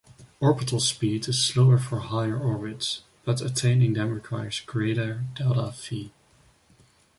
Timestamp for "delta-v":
5.35-6.11